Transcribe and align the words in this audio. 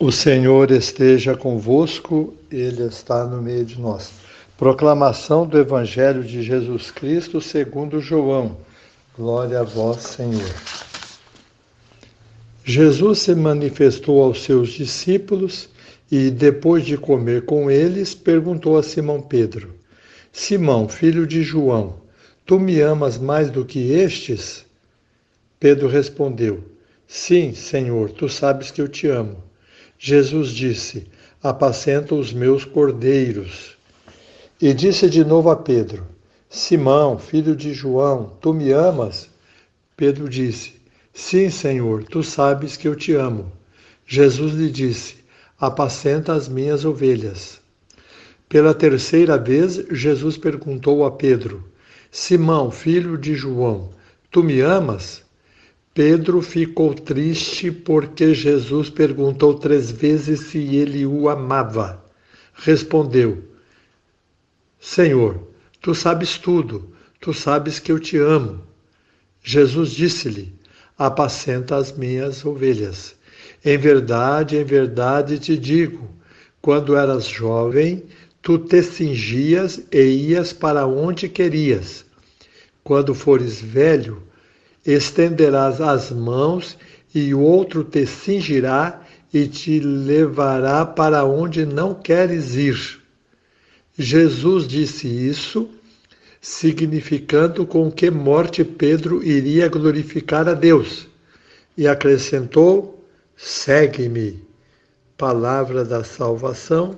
O 0.00 0.12
Senhor 0.12 0.70
esteja 0.70 1.36
convosco, 1.36 2.32
Ele 2.52 2.84
está 2.84 3.24
no 3.24 3.42
meio 3.42 3.64
de 3.64 3.80
nós. 3.80 4.12
Proclamação 4.56 5.44
do 5.44 5.58
Evangelho 5.58 6.22
de 6.22 6.40
Jesus 6.40 6.92
Cristo 6.92 7.40
segundo 7.40 7.98
João. 7.98 8.58
Glória 9.16 9.58
a 9.58 9.64
vós, 9.64 10.02
Senhor. 10.02 10.54
Jesus 12.64 13.18
se 13.18 13.34
manifestou 13.34 14.22
aos 14.22 14.44
seus 14.44 14.68
discípulos 14.68 15.68
e, 16.12 16.30
depois 16.30 16.86
de 16.86 16.96
comer 16.96 17.44
com 17.44 17.68
eles, 17.68 18.14
perguntou 18.14 18.78
a 18.78 18.84
Simão 18.84 19.20
Pedro: 19.20 19.74
Simão, 20.32 20.88
filho 20.88 21.26
de 21.26 21.42
João, 21.42 21.96
tu 22.46 22.60
me 22.60 22.80
amas 22.80 23.18
mais 23.18 23.50
do 23.50 23.64
que 23.64 23.90
estes? 23.90 24.64
Pedro 25.58 25.88
respondeu: 25.88 26.62
Sim, 27.08 27.52
Senhor, 27.52 28.12
tu 28.12 28.28
sabes 28.28 28.70
que 28.70 28.80
eu 28.80 28.86
te 28.86 29.08
amo. 29.08 29.47
Jesus 29.98 30.50
disse: 30.50 31.08
Apacenta 31.42 32.14
os 32.14 32.32
meus 32.32 32.64
cordeiros. 32.64 33.76
E 34.60 34.72
disse 34.72 35.10
de 35.10 35.24
novo 35.24 35.50
a 35.50 35.56
Pedro: 35.56 36.06
Simão, 36.48 37.18
filho 37.18 37.56
de 37.56 37.74
João, 37.74 38.32
tu 38.40 38.54
me 38.54 38.70
amas? 38.70 39.28
Pedro 39.96 40.28
disse: 40.28 40.74
Sim, 41.12 41.50
Senhor, 41.50 42.04
tu 42.04 42.22
sabes 42.22 42.76
que 42.76 42.86
eu 42.86 42.94
te 42.94 43.12
amo. 43.12 43.50
Jesus 44.06 44.54
lhe 44.54 44.70
disse: 44.70 45.16
Apacenta 45.58 46.32
as 46.32 46.48
minhas 46.48 46.84
ovelhas. 46.84 47.60
Pela 48.48 48.72
terceira 48.72 49.36
vez, 49.36 49.84
Jesus 49.90 50.38
perguntou 50.38 51.04
a 51.04 51.10
Pedro: 51.10 51.64
Simão, 52.10 52.70
filho 52.70 53.18
de 53.18 53.34
João, 53.34 53.90
tu 54.30 54.44
me 54.44 54.60
amas? 54.60 55.22
Pedro 55.98 56.40
ficou 56.40 56.94
triste 56.94 57.72
porque 57.72 58.32
Jesus 58.32 58.88
perguntou 58.88 59.54
três 59.54 59.90
vezes 59.90 60.42
se 60.42 60.76
ele 60.76 61.04
o 61.04 61.28
amava. 61.28 62.00
Respondeu: 62.54 63.42
Senhor, 64.78 65.48
tu 65.80 65.96
sabes 65.96 66.38
tudo, 66.38 66.94
tu 67.20 67.34
sabes 67.34 67.80
que 67.80 67.90
eu 67.90 67.98
te 67.98 68.16
amo. 68.16 68.62
Jesus 69.42 69.90
disse-lhe: 69.90 70.54
Apacenta 70.96 71.74
as 71.74 71.90
minhas 71.90 72.44
ovelhas. 72.44 73.16
Em 73.64 73.76
verdade, 73.76 74.56
em 74.56 74.62
verdade 74.62 75.36
te 75.40 75.58
digo: 75.58 76.08
quando 76.62 76.94
eras 76.94 77.26
jovem, 77.26 78.04
tu 78.40 78.56
te 78.56 78.84
cingias 78.84 79.82
e 79.90 80.30
ias 80.30 80.52
para 80.52 80.86
onde 80.86 81.28
querias. 81.28 82.04
Quando 82.84 83.16
fores 83.16 83.60
velho, 83.60 84.27
estenderás 84.92 85.82
as 85.82 86.10
mãos 86.10 86.78
e 87.14 87.34
o 87.34 87.40
outro 87.40 87.84
te 87.84 88.06
cingirá 88.06 89.02
e 89.32 89.46
te 89.46 89.80
levará 89.80 90.86
para 90.86 91.24
onde 91.24 91.66
não 91.66 91.94
queres 91.94 92.54
ir. 92.54 92.98
Jesus 93.98 94.66
disse 94.66 95.06
isso, 95.06 95.68
significando 96.40 97.66
com 97.66 97.90
que 97.90 98.10
morte 98.10 98.64
Pedro 98.64 99.22
iria 99.22 99.68
glorificar 99.68 100.48
a 100.48 100.54
Deus, 100.54 101.06
e 101.76 101.86
acrescentou: 101.86 103.04
Segue-me. 103.36 104.46
Palavra 105.18 105.84
da 105.84 106.04
salvação, 106.04 106.96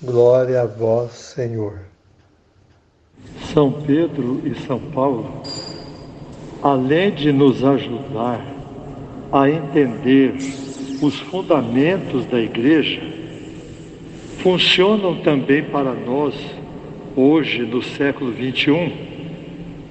glória 0.00 0.62
a 0.62 0.66
vós, 0.66 1.12
Senhor. 1.12 1.80
São 3.52 3.72
Pedro 3.82 4.40
e 4.46 4.54
São 4.66 4.78
Paulo 4.92 5.42
além 6.62 7.10
de 7.10 7.32
nos 7.32 7.62
ajudar 7.64 8.44
a 9.32 9.50
entender 9.50 10.34
os 11.02 11.18
fundamentos 11.20 12.24
da 12.26 12.40
igreja, 12.40 13.02
funcionam 14.38 15.16
também 15.16 15.62
para 15.64 15.92
nós, 15.92 16.34
hoje, 17.14 17.62
no 17.62 17.82
século 17.82 18.30
21, 18.32 18.92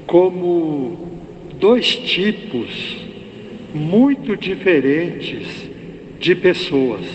como 0.07 0.97
dois 1.59 1.95
tipos 1.95 2.97
muito 3.73 4.37
diferentes 4.37 5.69
de 6.19 6.35
pessoas. 6.35 7.05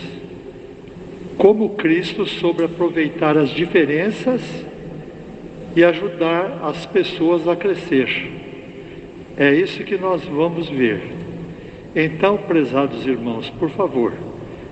Como 1.39 1.71
Cristo 1.71 2.27
sobre 2.27 2.66
aproveitar 2.66 3.37
as 3.39 3.50
diferenças 3.50 4.43
e 5.75 5.83
ajudar 5.83 6.60
as 6.62 6.84
pessoas 6.84 7.49
a 7.49 7.56
crescer. 7.56 8.40
É 9.41 9.55
isso 9.55 9.83
que 9.84 9.97
nós 9.97 10.23
vamos 10.27 10.69
ver. 10.69 11.01
Então, 11.97 12.37
prezados 12.37 13.06
irmãos, 13.06 13.49
por 13.49 13.71
favor, 13.71 14.12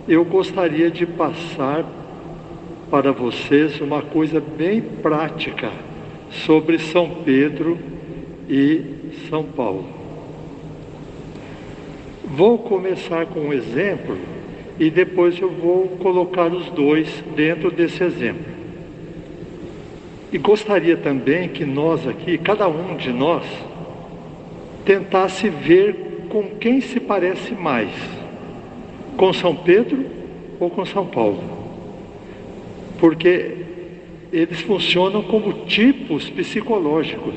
eu 0.06 0.22
gostaria 0.26 0.90
de 0.90 1.06
passar 1.06 1.86
para 2.90 3.10
vocês 3.10 3.80
uma 3.80 4.02
coisa 4.02 4.40
bem 4.40 4.82
prática 4.82 5.70
sobre 6.28 6.78
São 6.78 7.08
Pedro 7.24 7.78
e 8.46 8.84
São 9.30 9.42
Paulo. 9.42 9.86
Vou 12.26 12.58
começar 12.58 13.24
com 13.24 13.40
um 13.40 13.52
exemplo 13.54 14.18
e 14.78 14.90
depois 14.90 15.40
eu 15.40 15.50
vou 15.50 15.96
colocar 15.96 16.48
os 16.48 16.68
dois 16.72 17.24
dentro 17.34 17.70
desse 17.70 18.04
exemplo. 18.04 18.52
E 20.30 20.36
gostaria 20.36 20.98
também 20.98 21.48
que 21.48 21.64
nós 21.64 22.06
aqui, 22.06 22.36
cada 22.36 22.68
um 22.68 22.98
de 22.98 23.10
nós, 23.10 23.46
tentasse 24.88 25.50
ver 25.50 26.24
com 26.30 26.44
quem 26.58 26.80
se 26.80 26.98
parece 26.98 27.52
mais, 27.52 27.90
com 29.18 29.30
São 29.34 29.54
Pedro 29.54 30.06
ou 30.58 30.70
com 30.70 30.82
São 30.86 31.04
Paulo. 31.04 31.44
Porque 32.98 33.54
eles 34.32 34.62
funcionam 34.62 35.22
como 35.24 35.66
tipos 35.66 36.30
psicológicos. 36.30 37.34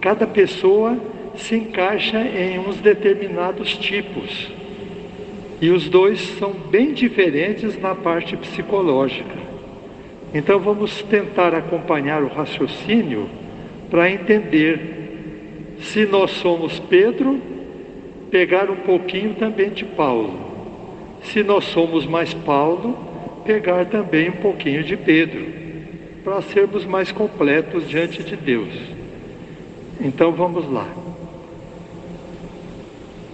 Cada 0.00 0.26
pessoa 0.26 0.96
se 1.34 1.56
encaixa 1.56 2.18
em 2.18 2.58
uns 2.58 2.78
determinados 2.78 3.76
tipos. 3.76 4.50
E 5.60 5.68
os 5.68 5.90
dois 5.90 6.20
são 6.38 6.52
bem 6.52 6.94
diferentes 6.94 7.78
na 7.78 7.94
parte 7.94 8.34
psicológica. 8.34 9.36
Então 10.32 10.58
vamos 10.58 11.02
tentar 11.02 11.54
acompanhar 11.54 12.22
o 12.22 12.28
raciocínio 12.28 13.28
para 13.90 14.10
entender 14.10 15.01
se 15.82 16.06
nós 16.06 16.30
somos 16.32 16.78
Pedro, 16.78 17.40
pegar 18.30 18.70
um 18.70 18.76
pouquinho 18.76 19.34
também 19.34 19.70
de 19.70 19.84
Paulo. 19.84 20.52
Se 21.24 21.42
nós 21.42 21.64
somos 21.64 22.06
mais 22.06 22.32
Paulo, 22.32 22.96
pegar 23.44 23.86
também 23.86 24.30
um 24.30 24.36
pouquinho 24.36 24.82
de 24.82 24.96
Pedro, 24.96 25.46
para 26.24 26.40
sermos 26.42 26.84
mais 26.84 27.12
completos 27.12 27.88
diante 27.88 28.22
de 28.22 28.36
Deus. 28.36 28.72
Então 30.00 30.32
vamos 30.32 30.70
lá. 30.70 30.88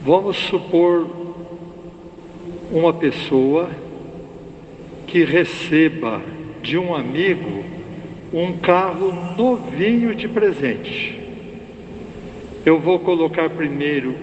Vamos 0.03 0.37
supor 0.37 1.07
uma 2.71 2.93
pessoa 2.93 3.69
que 5.07 5.25
receba 5.25 6.21
de 6.63 6.77
um 6.79 6.95
amigo 6.95 7.65
um 8.33 8.59
carro 8.59 9.13
novinho 9.37 10.15
de 10.15 10.29
presente. 10.29 11.28
Eu 12.67 12.81
vou 12.81 12.99
colocar 12.99 13.49
primeiro 13.51 14.15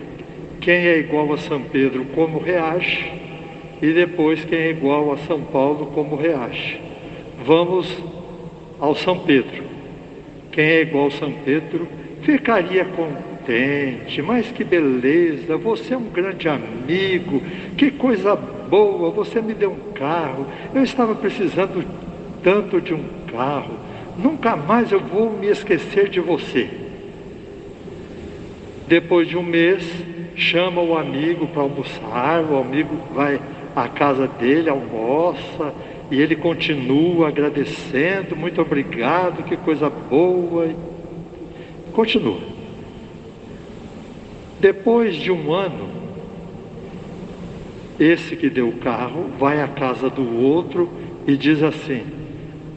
quem 0.59 0.88
é 0.88 1.00
igual 1.00 1.31
a 1.34 1.38
São 1.38 1.62
Pedro 1.62 2.06
como 2.13 2.40
reage 2.40 3.12
e 3.81 3.94
depois 3.94 4.44
quem 4.46 4.59
é 4.59 4.69
igual 4.72 5.13
a 5.13 5.18
São 5.19 5.41
Paulo 5.41 5.88
como 5.88 6.16
reage. 6.16 6.79
Vamos 7.44 8.03
ao 8.79 8.94
São 8.96 9.19
Pedro. 9.19 9.63
Quem 10.51 10.66
é 10.66 10.81
igual 10.81 11.07
a 11.07 11.12
São 11.12 11.31
Pedro 11.31 11.88
ficaria 12.23 12.85
contente, 12.85 14.22
mas 14.22 14.52
que 14.52 14.63
beleza, 14.63 15.57
você 15.57 15.94
é 15.94 15.97
um 15.97 16.09
grande 16.09 16.50
amigo, 16.50 17.41
que 17.78 17.91
coisa 17.91 18.35
boa, 18.35 19.12
você 19.12 19.41
me 19.41 19.53
deu 19.53 19.72
um 19.72 19.94
carro, 19.94 20.47
eu 20.73 20.84
estava 20.84 21.14
precisando 21.14 21.85
tanto 22.43 22.81
de 22.81 22.93
um 22.93 23.03
carro, 23.31 23.78
nunca 24.17 24.55
mais 24.55 24.91
eu 24.91 24.99
vou 24.99 25.31
me 25.31 25.47
esquecer 25.47 26.09
de 26.09 26.20
você. 26.20 26.84
Depois 28.87 29.28
de 29.28 29.35
um 29.35 29.43
mês, 29.43 29.84
chama 30.35 30.82
o 30.82 30.97
amigo 30.97 31.47
para 31.47 31.64
almoçar, 31.64 32.43
o 32.43 32.58
amigo 32.59 32.96
vai 33.14 33.40
à 33.76 33.87
casa 33.87 34.28
dele, 34.28 34.70
almoça, 34.70 35.73
e 36.11 36.22
ele 36.22 36.35
continua 36.35 37.29
agradecendo, 37.29 38.35
muito 38.35 38.61
obrigado, 38.61 39.43
que 39.43 39.58
coisa 39.58 39.90
boa. 39.90 40.70
Continua. 41.93 42.40
Depois 44.59 45.16
de 45.16 45.31
um 45.31 45.52
ano, 45.52 45.90
esse 47.99 48.35
que 48.35 48.49
deu 48.49 48.70
o 48.70 48.78
carro 48.78 49.29
vai 49.40 49.61
à 49.61 49.67
casa 49.67 50.09
do 50.09 50.41
outro 50.41 50.90
e 51.26 51.35
diz 51.35 51.64
assim: 51.64 52.03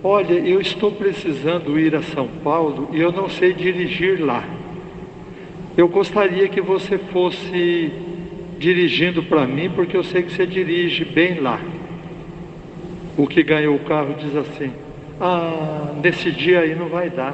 Olha, 0.02 0.34
eu 0.34 0.60
estou 0.60 0.92
precisando 0.92 1.78
ir 1.78 1.94
a 1.94 2.02
São 2.02 2.28
Paulo 2.42 2.88
e 2.92 3.00
eu 3.00 3.12
não 3.12 3.28
sei 3.28 3.52
dirigir 3.52 4.24
lá. 4.24 4.57
Eu 5.78 5.86
gostaria 5.86 6.48
que 6.48 6.60
você 6.60 6.98
fosse 6.98 7.92
dirigindo 8.58 9.22
para 9.22 9.46
mim, 9.46 9.70
porque 9.70 9.96
eu 9.96 10.02
sei 10.02 10.24
que 10.24 10.32
você 10.32 10.44
dirige 10.44 11.04
bem 11.04 11.38
lá. 11.38 11.60
O 13.16 13.28
que 13.28 13.44
ganhou 13.44 13.76
o 13.76 13.84
carro 13.84 14.16
diz 14.18 14.34
assim: 14.34 14.72
Ah, 15.20 15.92
nesse 16.02 16.32
dia 16.32 16.62
aí 16.62 16.74
não 16.74 16.88
vai 16.88 17.08
dar. 17.08 17.32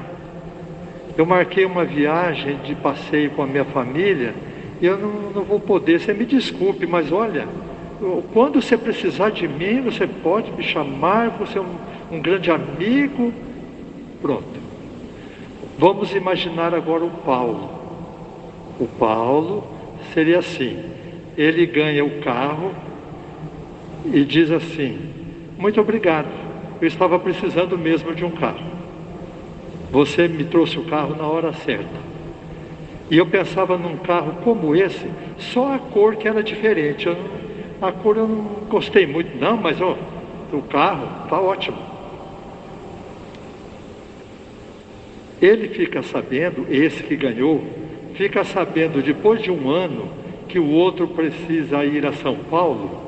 Eu 1.17 1.25
marquei 1.25 1.65
uma 1.65 1.87
viagem 1.87 2.59
de 2.67 2.75
passeio 2.75 3.31
com 3.31 3.43
a 3.43 3.47
minha 3.47 3.65
família 3.65 4.35
e 4.79 4.85
eu 4.85 4.99
não, 4.99 5.31
não 5.31 5.43
vou 5.43 5.59
poder. 5.59 5.99
Você 5.99 6.13
me 6.13 6.27
desculpe, 6.27 6.87
mas 6.87 7.11
olha, 7.11 7.49
quando 8.35 8.61
você 8.61 8.77
precisar 8.77 9.31
de 9.31 9.49
mim, 9.49 9.81
você 9.81 10.07
pode 10.07 10.53
me 10.53 10.63
chamar, 10.63 11.31
você 11.31 11.57
é 11.57 11.63
um, 11.63 11.77
um 12.13 12.21
grande 12.21 12.51
amigo. 12.51 13.33
Pronto. 14.21 14.61
Vamos 15.79 16.15
imaginar 16.15 16.75
agora 16.75 17.05
o 17.05 17.11
Paulo. 17.11 17.84
O 18.79 18.87
Paulo 18.87 19.65
seria 20.13 20.39
assim: 20.39 20.83
ele 21.37 21.67
ganha 21.67 22.05
o 22.05 22.21
carro 22.21 22.73
e 24.05 24.25
diz 24.25 24.51
assim: 24.51 24.99
Muito 25.59 25.81
obrigado, 25.81 26.29
eu 26.81 26.89
estava 26.89 27.19
precisando 27.19 27.79
mesmo 27.79 28.15
de 28.15 28.25
um 28.25 28.31
carro. 28.31 28.75
Você 29.91 30.27
me 30.27 30.45
trouxe 30.45 30.79
o 30.79 30.85
carro 30.85 31.15
na 31.15 31.27
hora 31.27 31.53
certa. 31.53 32.05
E 33.11 33.19
eu 33.19 33.27
pensava 33.27 33.77
num 33.77 33.99
carro 33.99 34.39
como 34.43 34.75
esse, 34.75 35.07
só 35.39 35.75
a 35.75 35.79
cor 35.79 36.17
que 36.17 36.27
era 36.27 36.43
diferente. 36.43 37.07
Eu 37.07 37.17
a 37.81 37.93
cor 37.93 38.17
eu 38.17 38.27
não 38.27 38.45
gostei 38.69 39.07
muito, 39.07 39.37
não, 39.37 39.57
mas 39.57 39.81
ó, 39.81 39.97
o 40.53 40.63
carro 40.63 41.25
está 41.25 41.39
ótimo. 41.41 41.77
Ele 45.41 45.69
fica 45.69 46.03
sabendo, 46.03 46.67
esse 46.71 47.03
que 47.03 47.15
ganhou, 47.17 47.63
fica 48.15 48.45
sabendo 48.45 49.03
depois 49.03 49.43
de 49.43 49.51
um 49.51 49.69
ano 49.69 50.09
que 50.49 50.59
o 50.59 50.69
outro 50.69 51.09
precisa 51.09 51.85
ir 51.85 52.07
a 52.07 52.13
São 52.13 52.37
Paulo, 52.37 53.03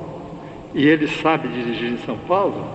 e 0.73 0.85
ele 0.85 1.07
sabe 1.07 1.47
dirigir 1.47 1.91
em 1.91 1.97
São 1.99 2.17
Paulo, 2.17 2.65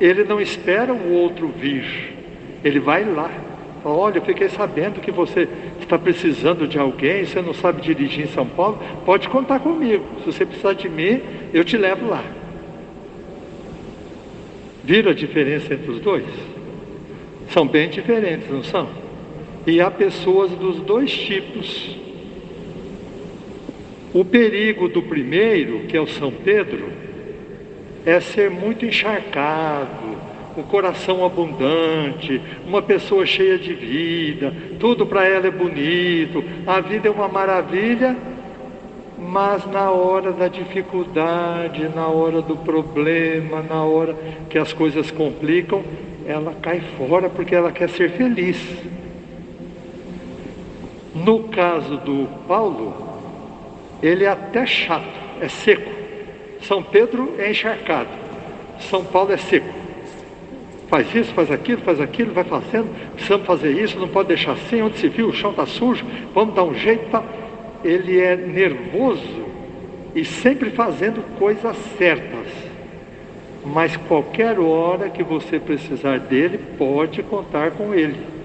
ele 0.00 0.24
não 0.24 0.40
espera 0.40 0.92
o 0.92 1.12
outro 1.12 1.48
vir, 1.48 2.14
ele 2.62 2.78
vai 2.78 3.04
lá. 3.04 3.30
Olha, 3.84 4.18
eu 4.18 4.22
fiquei 4.22 4.48
sabendo 4.48 5.00
que 5.00 5.12
você 5.12 5.48
está 5.80 5.98
precisando 5.98 6.66
de 6.66 6.78
alguém, 6.78 7.24
você 7.24 7.40
não 7.40 7.54
sabe 7.54 7.80
dirigir 7.82 8.24
em 8.24 8.28
São 8.28 8.46
Paulo, 8.46 8.80
pode 9.04 9.28
contar 9.28 9.60
comigo. 9.60 10.04
Se 10.20 10.32
você 10.32 10.44
precisar 10.44 10.72
de 10.72 10.88
mim, 10.88 11.20
eu 11.52 11.64
te 11.64 11.76
levo 11.76 12.08
lá. 12.08 12.22
Viram 14.82 15.10
a 15.10 15.14
diferença 15.14 15.74
entre 15.74 15.90
os 15.90 16.00
dois? 16.00 16.24
São 17.50 17.66
bem 17.66 17.88
diferentes, 17.88 18.50
não 18.50 18.62
são? 18.62 19.05
E 19.66 19.80
há 19.80 19.90
pessoas 19.90 20.52
dos 20.52 20.76
dois 20.80 21.10
tipos. 21.10 21.96
O 24.14 24.24
perigo 24.24 24.88
do 24.88 25.02
primeiro, 25.02 25.80
que 25.80 25.96
é 25.96 26.00
o 26.00 26.06
São 26.06 26.30
Pedro, 26.30 26.88
é 28.04 28.20
ser 28.20 28.48
muito 28.48 28.86
encharcado, 28.86 30.16
um 30.56 30.62
coração 30.62 31.24
abundante, 31.24 32.40
uma 32.64 32.80
pessoa 32.80 33.26
cheia 33.26 33.58
de 33.58 33.74
vida, 33.74 34.54
tudo 34.78 35.04
para 35.04 35.26
ela 35.26 35.48
é 35.48 35.50
bonito, 35.50 36.42
a 36.66 36.80
vida 36.80 37.08
é 37.08 37.10
uma 37.10 37.28
maravilha, 37.28 38.16
mas 39.18 39.66
na 39.66 39.90
hora 39.90 40.32
da 40.32 40.46
dificuldade, 40.46 41.88
na 41.94 42.06
hora 42.06 42.40
do 42.40 42.56
problema, 42.56 43.62
na 43.62 43.82
hora 43.82 44.16
que 44.48 44.56
as 44.56 44.72
coisas 44.72 45.10
complicam, 45.10 45.82
ela 46.26 46.54
cai 46.62 46.80
fora 46.96 47.28
porque 47.28 47.54
ela 47.54 47.72
quer 47.72 47.88
ser 47.88 48.12
feliz. 48.12 48.56
No 51.24 51.44
caso 51.44 51.96
do 51.98 52.28
Paulo, 52.46 52.94
ele 54.02 54.24
é 54.24 54.28
até 54.28 54.66
chato, 54.66 55.18
é 55.40 55.48
seco. 55.48 55.90
São 56.62 56.82
Pedro 56.82 57.34
é 57.38 57.50
encharcado, 57.50 58.10
São 58.78 59.04
Paulo 59.04 59.32
é 59.32 59.36
seco 59.36 59.86
faz 60.88 61.12
isso, 61.14 61.32
faz 61.34 61.50
aquilo, 61.50 61.82
faz 61.82 62.00
aquilo, 62.00 62.32
vai 62.32 62.44
fazendo, 62.44 62.88
precisamos 63.12 63.46
fazer 63.46 63.72
isso, 63.72 63.98
não 63.98 64.08
pode 64.08 64.28
deixar 64.28 64.52
assim, 64.52 64.82
onde 64.82 64.98
se 64.98 65.08
viu, 65.08 65.28
o 65.28 65.32
chão 65.32 65.50
está 65.50 65.66
sujo, 65.66 66.04
vamos 66.34 66.54
dar 66.54 66.64
um 66.64 66.74
jeito. 66.74 67.10
Tá? 67.10 67.22
Ele 67.84 68.20
é 68.20 68.36
nervoso 68.36 69.46
e 70.14 70.24
sempre 70.24 70.70
fazendo 70.70 71.22
coisas 71.38 71.76
certas. 71.98 72.46
Mas 73.64 73.96
qualquer 73.96 74.58
hora 74.60 75.10
que 75.10 75.22
você 75.24 75.58
precisar 75.58 76.20
dele, 76.20 76.58
pode 76.78 77.22
contar 77.24 77.72
com 77.72 77.92
ele. 77.92 78.35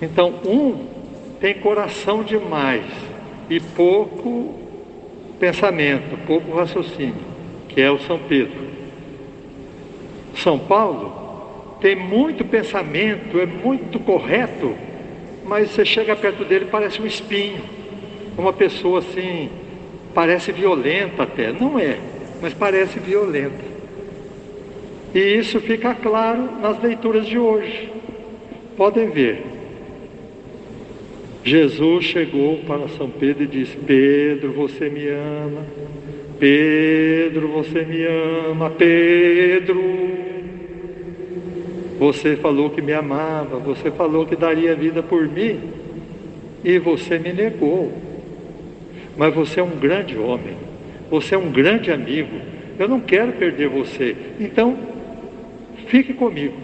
Então, 0.00 0.34
um 0.46 0.86
tem 1.40 1.54
coração 1.54 2.22
demais 2.22 2.84
e 3.48 3.58
pouco 3.60 4.54
pensamento, 5.38 6.18
pouco 6.26 6.54
raciocínio, 6.54 7.24
que 7.68 7.80
é 7.80 7.90
o 7.90 7.98
São 8.00 8.18
Pedro. 8.18 8.68
São 10.34 10.58
Paulo 10.58 11.76
tem 11.80 11.96
muito 11.96 12.44
pensamento, 12.44 13.40
é 13.40 13.46
muito 13.46 13.98
correto, 14.00 14.74
mas 15.44 15.70
você 15.70 15.84
chega 15.84 16.14
perto 16.14 16.44
dele 16.44 16.66
parece 16.70 17.00
um 17.00 17.06
espinho, 17.06 17.62
uma 18.36 18.52
pessoa 18.52 19.00
assim, 19.00 19.48
parece 20.14 20.52
violenta 20.52 21.22
até, 21.22 21.52
não 21.52 21.78
é, 21.78 21.98
mas 22.40 22.52
parece 22.52 22.98
violenta. 22.98 23.70
E 25.14 25.18
isso 25.18 25.58
fica 25.60 25.94
claro 25.94 26.50
nas 26.60 26.80
leituras 26.80 27.26
de 27.26 27.38
hoje. 27.38 27.90
Podem 28.76 29.10
ver. 29.10 29.59
Jesus 31.44 32.04
chegou 32.04 32.58
para 32.66 32.88
São 32.88 33.08
Pedro 33.08 33.44
e 33.44 33.46
disse: 33.46 33.76
Pedro, 33.76 34.52
você 34.52 34.90
me 34.90 35.06
ama. 35.08 35.64
Pedro, 36.38 37.48
você 37.48 37.84
me 37.84 38.04
ama. 38.04 38.70
Pedro. 38.70 39.80
Você 41.98 42.36
falou 42.36 42.70
que 42.70 42.80
me 42.80 42.94
amava, 42.94 43.58
você 43.58 43.90
falou 43.90 44.24
que 44.24 44.34
daria 44.34 44.74
vida 44.74 45.02
por 45.02 45.28
mim 45.28 45.60
e 46.64 46.78
você 46.78 47.18
me 47.18 47.32
negou. 47.32 47.92
Mas 49.16 49.34
você 49.34 49.60
é 49.60 49.62
um 49.62 49.78
grande 49.78 50.16
homem, 50.16 50.56
você 51.10 51.34
é 51.34 51.38
um 51.38 51.50
grande 51.50 51.90
amigo. 51.90 52.36
Eu 52.78 52.88
não 52.88 53.00
quero 53.00 53.32
perder 53.32 53.68
você. 53.68 54.16
Então, 54.38 54.78
fique 55.88 56.14
comigo. 56.14 56.54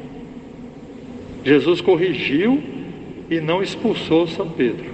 Jesus 1.44 1.82
corrigiu 1.82 2.62
e 3.30 3.40
não 3.40 3.62
expulsou 3.62 4.26
São 4.26 4.48
Pedro. 4.48 4.90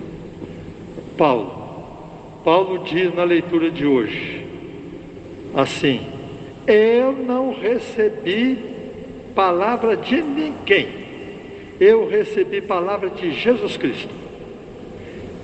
Paulo. 1.17 1.61
Paulo 2.45 2.85
diz 2.85 3.15
na 3.15 3.25
leitura 3.25 3.71
de 3.71 3.87
hoje 3.87 4.47
assim: 5.55 6.01
Eu 6.67 7.13
não 7.13 7.55
recebi 7.55 8.59
palavra 9.35 9.97
de 9.97 10.23
ninguém. 10.23 10.89
Eu 11.81 12.09
recebi 12.09 12.61
palavra 12.61 13.11
de 13.11 13.33
Jesus 13.33 13.77
Cristo. 13.77 14.15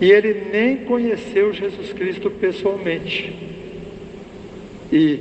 E 0.00 0.10
ele 0.10 0.46
nem 0.52 0.76
conheceu 0.78 1.52
Jesus 1.52 1.92
Cristo 1.92 2.30
pessoalmente. 2.30 3.34
E 4.92 5.20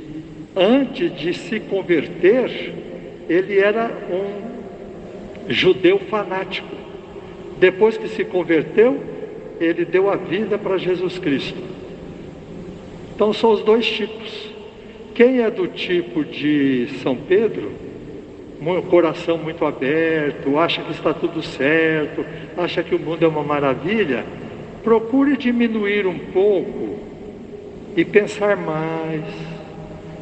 antes 0.54 1.14
de 1.16 1.34
se 1.34 1.60
converter, 1.60 2.72
ele 3.28 3.58
era 3.58 3.90
um 4.10 5.52
judeu 5.52 5.98
fanático. 5.98 6.77
Depois 7.58 7.96
que 7.96 8.08
se 8.08 8.24
converteu, 8.24 9.00
ele 9.60 9.84
deu 9.84 10.10
a 10.10 10.16
vida 10.16 10.56
para 10.56 10.78
Jesus 10.78 11.18
Cristo. 11.18 11.60
Então 13.14 13.32
são 13.32 13.50
os 13.50 13.62
dois 13.62 13.86
tipos. 13.86 14.48
Quem 15.14 15.40
é 15.40 15.50
do 15.50 15.66
tipo 15.66 16.24
de 16.24 16.88
São 17.02 17.16
Pedro, 17.16 17.72
coração 18.88 19.36
muito 19.36 19.64
aberto, 19.64 20.58
acha 20.58 20.82
que 20.82 20.92
está 20.92 21.12
tudo 21.12 21.42
certo, 21.42 22.24
acha 22.56 22.82
que 22.82 22.94
o 22.94 22.98
mundo 22.98 23.24
é 23.24 23.28
uma 23.28 23.42
maravilha, 23.42 24.24
procure 24.84 25.36
diminuir 25.36 26.06
um 26.06 26.18
pouco 26.18 26.98
e 27.96 28.04
pensar 28.04 28.56
mais, 28.56 29.24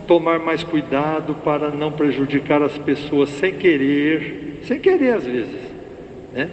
tomar 0.06 0.38
mais 0.38 0.64
cuidado 0.64 1.34
para 1.44 1.68
não 1.68 1.92
prejudicar 1.92 2.62
as 2.62 2.76
pessoas 2.78 3.28
sem 3.30 3.54
querer, 3.54 4.60
sem 4.62 4.80
querer 4.80 5.14
às 5.14 5.26
vezes, 5.26 5.60
né? 6.32 6.48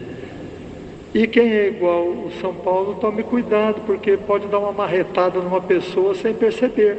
E 1.14 1.28
quem 1.28 1.52
é 1.52 1.68
igual 1.68 2.08
o 2.08 2.32
São 2.42 2.54
Paulo, 2.56 2.98
tome 3.00 3.22
cuidado, 3.22 3.82
porque 3.86 4.18
pode 4.18 4.48
dar 4.48 4.58
uma 4.58 4.72
marretada 4.72 5.40
numa 5.40 5.62
pessoa 5.62 6.16
sem 6.16 6.34
perceber. 6.34 6.98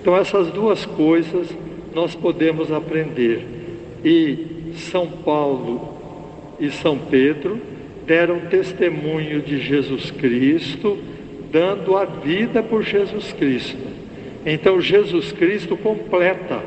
Então 0.00 0.16
essas 0.16 0.50
duas 0.50 0.86
coisas 0.86 1.48
nós 1.94 2.14
podemos 2.14 2.72
aprender. 2.72 3.44
E 4.02 4.72
São 4.74 5.06
Paulo 5.06 5.96
e 6.58 6.70
São 6.70 6.96
Pedro 6.96 7.60
deram 8.06 8.40
testemunho 8.40 9.42
de 9.42 9.58
Jesus 9.60 10.10
Cristo, 10.10 10.96
dando 11.50 11.96
a 11.96 12.04
vida 12.06 12.62
por 12.62 12.82
Jesus 12.82 13.32
Cristo. 13.32 13.76
Então 14.46 14.80
Jesus 14.80 15.32
Cristo 15.32 15.76
completa 15.76 16.62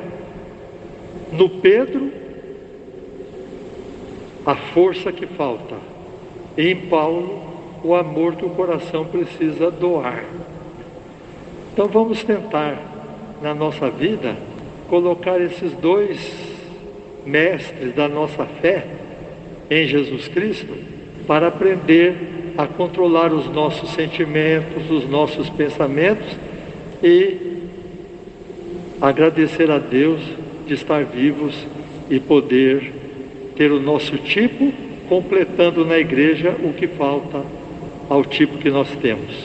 no 1.31 1.49
Pedro 1.49 2.11
a 4.49 4.55
força 4.55 5.11
que 5.11 5.27
falta, 5.27 5.75
em 6.57 6.75
Paulo 6.75 7.39
o 7.83 7.93
amor 7.93 8.35
que 8.35 8.43
o 8.43 8.49
coração 8.49 9.05
precisa 9.05 9.69
doar. 9.69 10.23
Então 11.71 11.87
vamos 11.87 12.23
tentar 12.23 12.79
na 13.43 13.53
nossa 13.53 13.91
vida 13.91 14.35
colocar 14.89 15.39
esses 15.39 15.71
dois 15.73 16.19
mestres 17.23 17.93
da 17.93 18.07
nossa 18.07 18.43
fé 18.59 18.87
em 19.69 19.85
Jesus 19.85 20.27
Cristo 20.27 20.73
para 21.27 21.49
aprender 21.49 22.15
a 22.57 22.65
controlar 22.65 23.31
os 23.31 23.47
nossos 23.51 23.91
sentimentos, 23.91 24.89
os 24.89 25.07
nossos 25.07 25.47
pensamentos 25.51 26.25
e 27.03 27.67
agradecer 28.99 29.69
a 29.69 29.77
Deus 29.77 30.21
de 30.65 30.73
estar 30.73 31.05
vivos 31.05 31.53
e 32.09 32.19
poder 32.19 32.98
ter 33.59 33.73
o 33.73 33.79
nosso 33.81 34.17
tipo, 34.19 34.71
completando 35.09 35.83
na 35.83 35.99
igreja 35.99 36.55
o 36.63 36.71
que 36.71 36.87
falta 36.87 37.43
ao 38.09 38.23
tipo 38.23 38.57
que 38.57 38.69
nós 38.69 38.87
temos. 39.01 39.35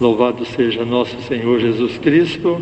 Louvado 0.00 0.44
seja 0.44 0.84
nosso 0.84 1.22
Senhor 1.22 1.60
Jesus 1.60 1.98
Cristo 1.98 2.60